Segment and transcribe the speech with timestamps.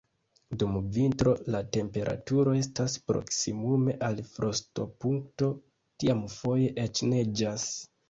[0.61, 5.55] Dum vintro la temperaturo estas proksimume al frostopunkto,
[6.01, 7.73] tiam foje eĉ neĝas.